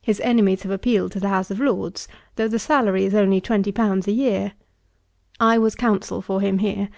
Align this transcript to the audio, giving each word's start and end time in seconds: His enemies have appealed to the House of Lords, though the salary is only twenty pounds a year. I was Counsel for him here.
His 0.00 0.20
enemies 0.22 0.62
have 0.62 0.70
appealed 0.70 1.10
to 1.10 1.18
the 1.18 1.28
House 1.30 1.50
of 1.50 1.58
Lords, 1.58 2.06
though 2.36 2.46
the 2.46 2.56
salary 2.56 3.04
is 3.04 3.16
only 3.16 3.40
twenty 3.40 3.72
pounds 3.72 4.06
a 4.06 4.12
year. 4.12 4.52
I 5.40 5.58
was 5.58 5.74
Counsel 5.74 6.22
for 6.22 6.40
him 6.40 6.58
here. 6.58 6.88